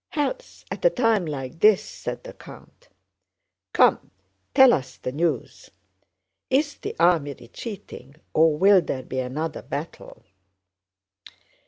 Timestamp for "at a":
0.71-0.89